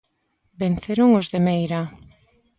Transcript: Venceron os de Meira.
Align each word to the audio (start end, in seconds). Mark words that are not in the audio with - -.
Venceron 0.61 1.09
os 1.19 1.27
de 1.33 1.39
Meira. 1.47 1.81